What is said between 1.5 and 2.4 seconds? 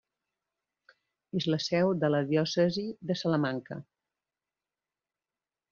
la seu de la